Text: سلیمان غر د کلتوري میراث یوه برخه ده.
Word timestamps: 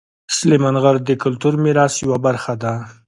سلیمان 0.37 0.75
غر 0.83 0.95
د 1.03 1.09
کلتوري 1.23 1.57
میراث 1.63 1.93
یوه 2.03 2.17
برخه 2.25 2.53
ده. 2.61 2.73